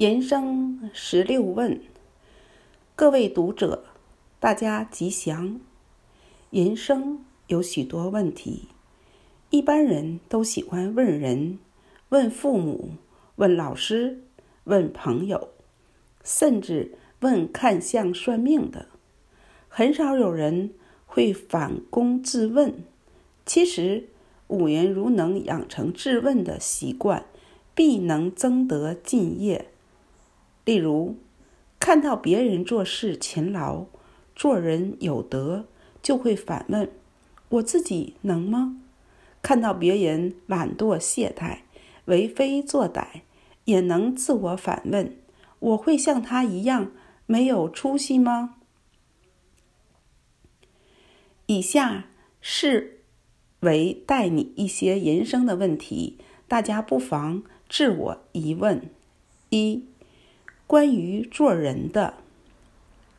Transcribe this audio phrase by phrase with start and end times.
[0.00, 1.80] 人生十六问，
[2.94, 3.82] 各位读者，
[4.38, 5.58] 大家吉祥。
[6.50, 8.68] 人生有许多问题，
[9.50, 11.58] 一般人都喜欢问人，
[12.10, 12.90] 问父母，
[13.34, 14.22] 问老师，
[14.62, 15.48] 问朋友，
[16.22, 18.86] 甚至问看相算命的。
[19.68, 20.74] 很少有人
[21.06, 22.84] 会反躬自问。
[23.44, 24.10] 其实，
[24.46, 27.24] 五人如能养成自问的习惯，
[27.74, 29.72] 必能增得进业。
[30.68, 31.16] 例如，
[31.80, 33.86] 看到别人做事勤劳、
[34.36, 35.64] 做人有德，
[36.02, 36.90] 就会反问：
[37.48, 38.76] 我自己能吗？
[39.40, 41.60] 看到别人懒惰懈怠、
[42.04, 43.22] 为非作歹，
[43.64, 45.16] 也能自我反问：
[45.58, 46.92] 我会像他一样
[47.24, 48.56] 没有出息吗？
[51.46, 52.08] 以下
[52.42, 53.04] 是
[53.60, 58.90] 为带你一些人生的问题，大家不妨自我疑问：
[59.48, 59.86] 一。
[60.68, 62.12] 关于做人的，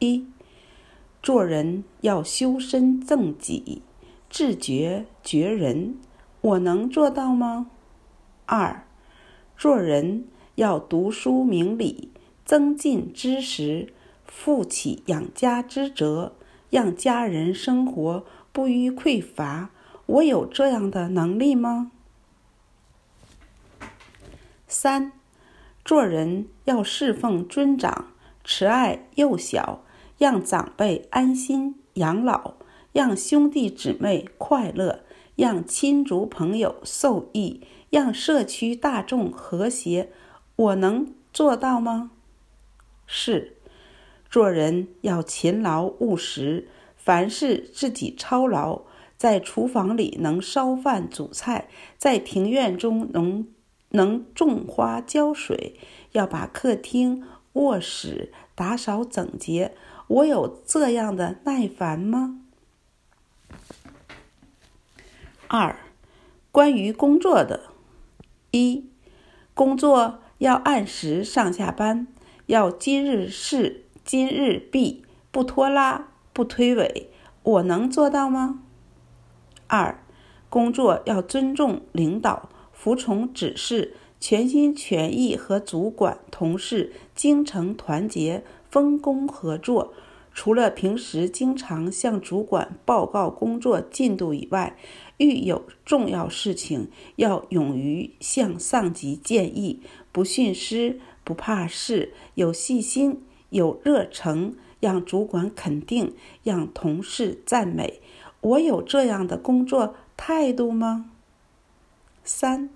[0.00, 0.26] 一，
[1.22, 3.82] 做人要修身正己，
[4.28, 5.94] 自觉觉人，
[6.40, 7.70] 我能做到吗？
[8.46, 8.84] 二，
[9.56, 12.10] 做人要读书明理，
[12.44, 13.92] 增进知识，
[14.24, 16.32] 负起养家之责，
[16.68, 19.70] 让家人生活不虞匮乏，
[20.06, 21.92] 我有这样的能力吗？
[24.66, 25.12] 三。
[25.86, 28.06] 做人要侍奉尊长，
[28.42, 29.84] 慈爱幼小，
[30.18, 32.54] 让长辈安心养老，
[32.92, 35.04] 让兄弟姊妹快乐，
[35.36, 40.10] 让亲族朋友受益，让社区大众和谐。
[40.56, 42.10] 我能做到吗？
[43.06, 43.52] 四，
[44.28, 48.80] 做人要勤劳务实，凡事自己操劳，
[49.16, 53.46] 在厨房里能烧饭煮菜，在庭院中能。
[53.96, 55.74] 能种花浇水，
[56.12, 59.74] 要把客厅、卧室打扫整洁。
[60.06, 62.40] 我有这样的耐烦吗？
[65.48, 65.76] 二，
[66.52, 67.62] 关于工作的，
[68.52, 68.88] 一，
[69.54, 72.06] 工作要按时上下班，
[72.46, 77.06] 要今日事今日毕，不拖拉，不推诿。
[77.42, 78.62] 我能做到吗？
[79.66, 80.00] 二，
[80.48, 82.48] 工作要尊重领导。
[82.86, 89.92] 服从指示，全心全意和主管、同事精诚团结，分工合作。
[90.32, 94.76] 除了平时经常向主管报告工作进度以外，
[95.16, 99.80] 遇有重要事情，要勇于向上级建议，
[100.12, 103.20] 不徇私，不怕事，有细心，
[103.50, 106.14] 有热诚，让主管肯定，
[106.44, 108.00] 让同事赞美。
[108.42, 111.10] 我有这样的工作态度吗？
[112.28, 112.70] 三，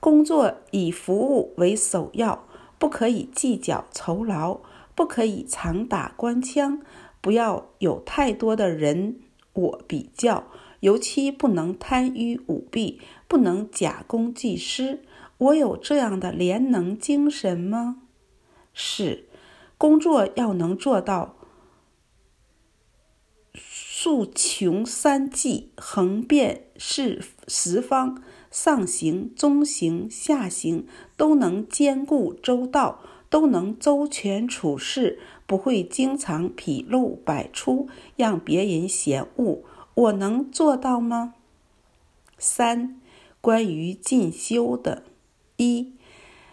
[0.00, 2.46] 工作以服务为首要，
[2.78, 4.60] 不可以计较酬劳，
[4.94, 6.80] 不可以常打官腔，
[7.20, 9.20] 不要有太多的人
[9.52, 10.44] 我比较，
[10.80, 15.00] 尤其不能贪于舞弊，不能假公济私。
[15.38, 18.02] 我有这样的廉能精神吗？
[18.74, 19.24] 四，
[19.76, 21.36] 工作要能做到
[23.54, 28.22] 竖穷三际，横遍四十方。
[28.50, 30.86] 上行、中行、下行
[31.16, 39.62] 都能兼顾周到，都能周全处事，不会经常纰漏百出，让别人嫌恶。
[39.94, 41.34] 我能做到吗？
[42.38, 43.00] 三、
[43.40, 45.02] 关于进修的：
[45.56, 45.92] 一、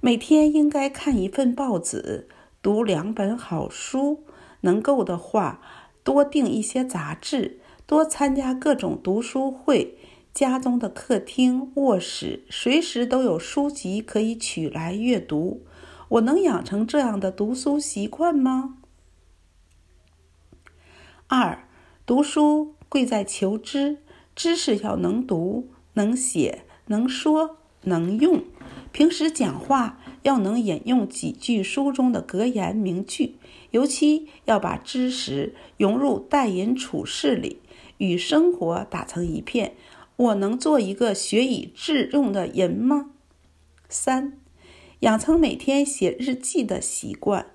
[0.00, 2.28] 每天应该看一份报纸，
[2.62, 4.24] 读两本好书，
[4.62, 5.60] 能够的话，
[6.02, 9.98] 多订一些杂志，多参加各种读书会。
[10.36, 15.62] 家中的客厅、卧室随时都有书籍可以取来阅读。
[16.08, 18.76] 我能养成这样的读书习惯吗？
[21.26, 21.66] 二、
[22.04, 23.96] 读书贵在求知，
[24.34, 28.44] 知识要能读、能写、能说、能用。
[28.92, 33.36] 平时讲话要能引用几句书中的格言名句，
[33.70, 37.62] 尤其要把知识融入待人处事里，
[37.96, 39.74] 与生活打成一片。
[40.16, 43.10] 我能做一个学以致用的人吗？
[43.90, 44.32] 三，
[45.00, 47.46] 养成每天写日记的习惯，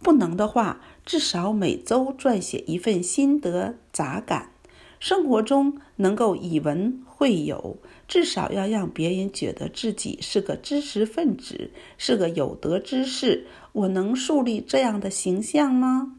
[0.00, 4.50] 不能的话，至少每周撰写一份心得杂感。
[4.98, 7.78] 生活中能够以文会友，
[8.08, 13.46] 至少要让别人觉得自己是个知识分子，是个有德之士。
[13.70, 16.16] 我能树立这样的形象吗？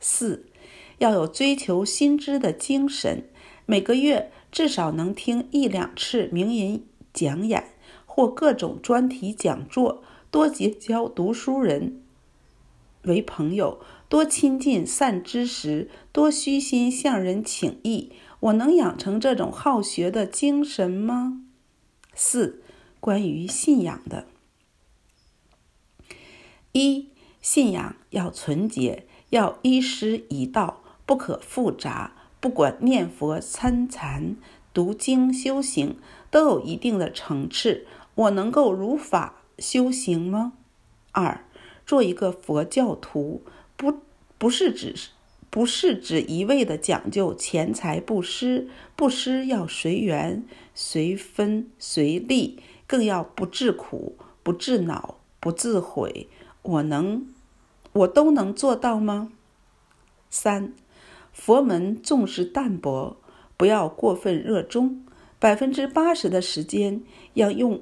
[0.00, 0.46] 四，
[0.98, 3.28] 要有追求新知的精神，
[3.66, 4.32] 每个月。
[4.52, 6.84] 至少能听一两次名人
[7.14, 7.72] 讲演
[8.04, 12.02] 或各种专题讲座，多结交读书人
[13.04, 18.12] 为朋友，多亲近善知识，多虚心向人请益。
[18.40, 21.42] 我能养成这种好学的精神吗？
[22.12, 22.62] 四、
[23.00, 24.26] 关于信仰的。
[26.72, 27.08] 一、
[27.40, 32.21] 信仰要纯洁，要依师一道，不可复杂。
[32.42, 34.36] 不管念佛、参禅、
[34.74, 35.96] 读经、修行，
[36.28, 37.86] 都有一定的层次。
[38.16, 40.54] 我能够如法修行吗？
[41.12, 41.44] 二、
[41.86, 43.42] 做一个佛教徒，
[43.76, 44.00] 不
[44.38, 44.92] 不是指
[45.50, 56.28] 不是指一味的讲究钱财布施，布施要随缘、随分、随力，更要不自苦、不自恼、不自毁。
[56.62, 57.24] 我能，
[57.92, 59.30] 我都能做到吗？
[60.28, 60.74] 三、
[61.32, 63.16] 佛门重视淡泊，
[63.56, 65.04] 不要过分热衷，
[65.38, 67.02] 百分之八十的时间
[67.34, 67.80] 要用。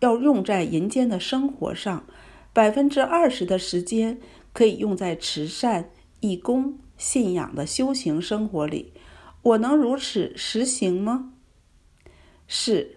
[0.00, 2.04] 要用在人间的生活上，
[2.52, 4.20] 百分之二十的时间
[4.52, 5.90] 可以用在慈善、
[6.20, 8.92] 义工、信仰的修行生活里。
[9.40, 11.32] 我能如此实行吗？
[12.46, 12.96] 四，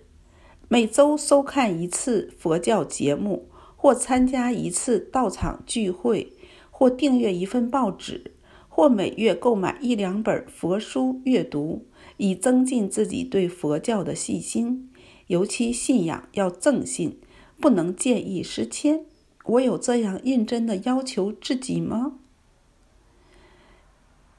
[0.68, 6.34] 每周收看一次佛教节目，或参加一次道场聚会，
[6.70, 8.34] 或订阅一份报纸，
[8.80, 11.86] 或每月购买一两本佛书阅读，
[12.16, 14.90] 以增进自己对佛教的信心。
[15.28, 17.20] 尤其信仰要正信，
[17.60, 19.04] 不能见异思迁。
[19.44, 22.20] 我有这样认真的要求自己吗？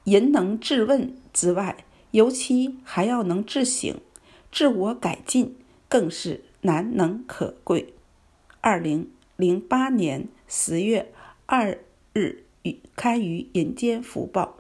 [0.04, 3.94] 人能自问之外，尤其还要能自省、
[4.50, 5.54] 自我改进，
[5.86, 7.92] 更是难能可贵。
[8.62, 11.12] 二零零八年十月
[11.44, 11.78] 二
[12.14, 14.56] 日与堪于《人间福报》。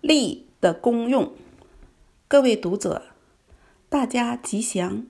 [0.00, 1.32] 力的功用，
[2.26, 3.02] 各位读者，
[3.88, 5.06] 大家吉祥。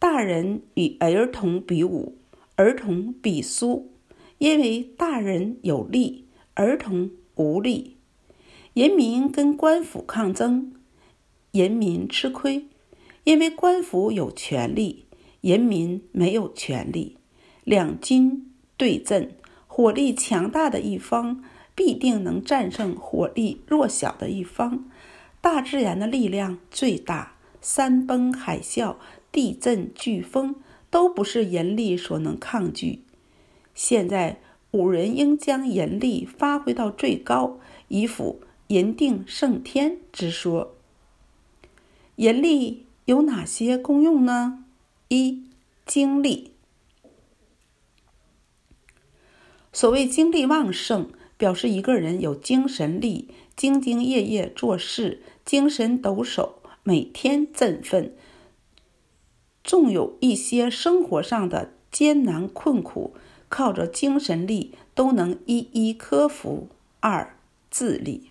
[0.00, 2.18] 大人与儿童比武，
[2.56, 3.92] 儿童比输，
[4.38, 7.97] 因为大人有力，儿童无力。
[8.78, 10.72] 人民跟官府抗争，
[11.50, 12.66] 人民吃亏，
[13.24, 15.06] 因为官府有权力，
[15.40, 17.16] 人民没有权力。
[17.64, 19.32] 两军对阵，
[19.66, 21.42] 火力强大的一方。
[21.74, 24.84] 必定能战胜火力弱小的一方。
[25.40, 28.94] 大自然的力量最大，山崩海啸、
[29.32, 30.54] 地震飓风
[30.88, 33.02] 都不是人力所能抗拒。
[33.74, 34.38] 现在，
[34.70, 37.58] 吾人应将人力发挥到最高，
[37.88, 40.76] 以辅人定胜天之说。
[42.14, 44.64] 人力有哪些功用呢？
[45.08, 45.42] 一、
[45.84, 46.52] 精力。
[49.72, 51.10] 所谓精力旺盛。
[51.38, 58.12] 表示一个人有精神力，兢兢业业做事，精神抖擞，每天振奋。
[59.62, 63.14] 纵有一些生活上的艰难困苦，
[63.48, 66.66] 靠着精神力都能一一克服。
[66.98, 67.36] 二、
[67.70, 68.27] 智力，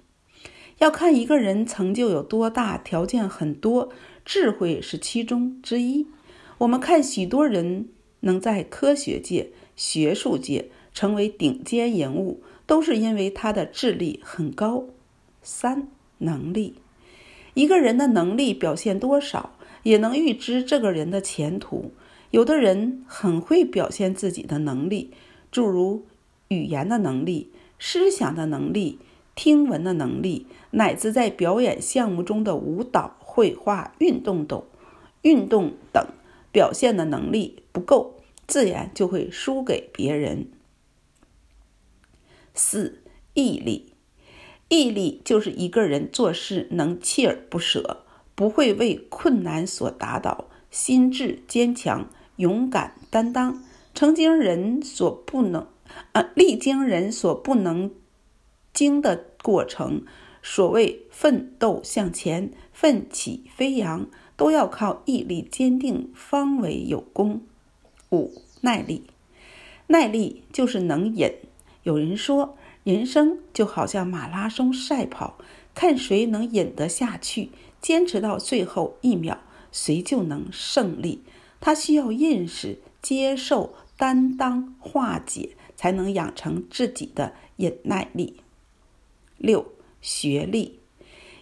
[0.79, 3.89] 要看一个人成就有多大，条件很多，
[4.23, 6.07] 智慧是其中之一。
[6.59, 7.89] 我们看许多人
[8.21, 12.41] 能在科学界、学术界成为顶尖人物。
[12.67, 14.83] 都是因为他的智力很高。
[15.41, 16.75] 三、能力，
[17.53, 21.93] 一个人的能力表现多少，也能预知这个人的前途。
[22.31, 25.11] 有的人很会表现自己的能力，
[25.49, 26.03] 诸如
[26.49, 28.99] 语言的能力、思想的能力、
[29.37, 34.63] 听闻的能力，乃至在表演项目中的舞蹈、绘画、运动等、
[35.21, 36.03] 运动等
[36.51, 38.15] 表现的能力不够，
[38.47, 40.47] 自然就会输给别人。
[42.55, 43.03] 四、
[43.35, 43.93] 毅力，
[44.69, 53.63] 毅力就是一个人做事能锲而不舍，不会为困难所打倒，心智坚强，勇敢担当，
[53.93, 55.67] 曾经人所不能，
[56.13, 57.91] 呃，历经人所不能
[58.77, 60.03] 经的过程。
[60.43, 64.05] 所谓奋斗向前，奋起飞扬，
[64.35, 67.41] 都要靠毅力坚定，方为有功。
[68.11, 68.31] 五、
[68.61, 69.07] 耐力，
[69.87, 71.33] 耐力就是能忍。
[71.81, 75.39] 有人说，人生就好像马拉松赛跑，
[75.73, 77.49] 看谁能忍得下去，
[77.81, 79.39] 坚持到最后一秒，
[79.71, 81.23] 谁就能胜利。
[81.59, 88.41] 他需要认识、接受、担当、化解，才能养成自己的忍耐力。
[89.37, 90.79] 六、学历，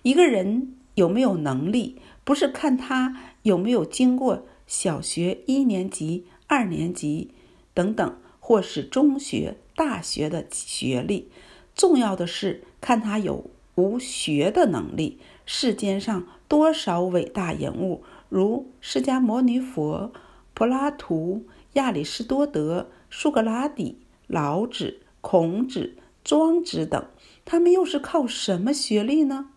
[0.04, 7.32] 一个人有没有能力，不是看他有没有经过小学一年级、二年级
[7.74, 8.18] 等等。
[8.48, 11.32] 或是中学、大学的学历，
[11.74, 15.18] 重要的是看他有无学的能力。
[15.48, 20.14] 世间上多少伟大人物，如释迦牟尼佛、
[20.54, 23.98] 柏拉图、亚里士多德、苏格拉底、
[24.28, 27.04] 老子、孔子、庄子等，
[27.46, 29.52] 他们又是靠什么学历呢？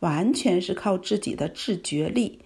[0.00, 2.40] 完全是靠自己的自觉力。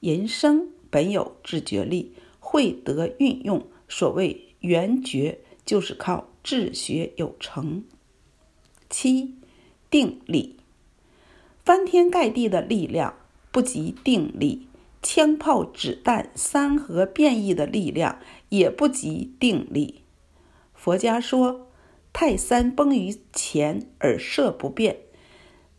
[0.00, 3.66] 人生本有自觉力，会得运用。
[3.88, 7.84] 所谓圆觉，就是靠自学有成。
[8.88, 9.34] 七，
[9.90, 10.56] 定力。
[11.64, 13.14] 翻天盖地的力量
[13.52, 14.66] 不及定力，
[15.02, 20.02] 枪炮子弹三合变异的力量也不及定力。
[20.74, 21.69] 佛家说，
[22.12, 24.98] 泰山崩于前而色不变。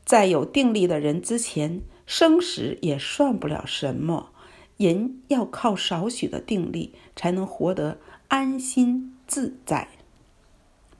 [0.04, 4.32] 在有定力的人之前，生死也算不了什么。
[4.78, 9.90] 人要靠少许的定力，才能活得安心自在。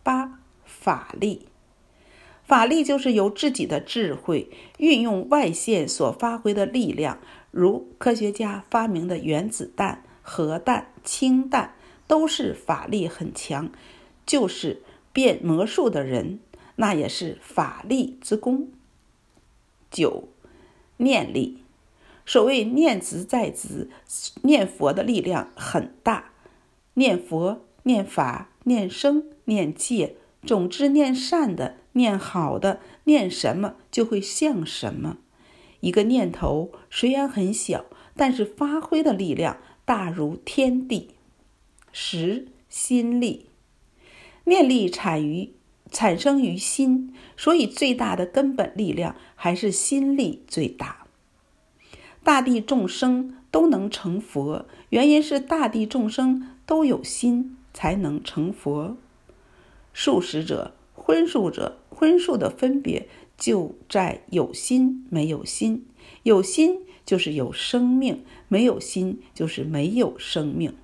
[0.04, 1.48] 八，法力，
[2.44, 7.20] 法力就是由自己的智慧运用外线所发挥的力量，
[7.50, 11.74] 如科学家发明的原子弹、核弹、氢弹，
[12.06, 13.72] 都是法力很强。
[14.28, 16.40] 就是变魔术的人，
[16.76, 18.70] 那也是法力之功。
[19.90, 20.30] 九，
[20.98, 21.58] 念力。
[22.26, 23.90] 所谓念兹在兹，
[24.44, 26.32] 念佛的力量很大。
[26.94, 30.16] 念佛、念法、念生、念戒，
[30.46, 35.18] 总之念善的、念好的，念什么就会像什么。
[35.80, 41.12] 一个念头虽然很小，但是发挥的力量大如天地。
[41.92, 43.48] 十，心力。
[44.46, 45.52] 念力产于
[45.92, 51.06] 产生于心，所以最大的根本力量还是心力最大。
[52.24, 58.96] 大地众生都能成佛，原因是大地众生都有心，才能成佛。
[59.94, 65.86] 素食者、荤素者，荤素的分别就在有心没有心。
[66.24, 70.76] 有心就是有生命，没有心就是没有生命。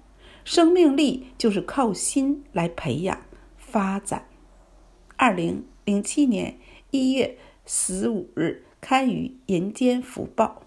[0.43, 3.21] 生命力就是靠心来培养。
[3.77, 4.27] 发展。
[5.17, 6.57] 二零零七年
[6.89, 10.63] 一月十五日刊于《人间福报》。